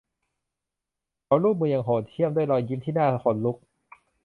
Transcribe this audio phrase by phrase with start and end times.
[1.25, 3.57] เขาลูบมืออย่างโหดเหี้ยมด้วยรอยยิ้มที่น่าขนลุก